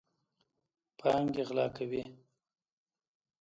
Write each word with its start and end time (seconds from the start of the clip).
پانګې 0.99 1.43
غلا 1.47 1.67
کوي. 1.75 2.03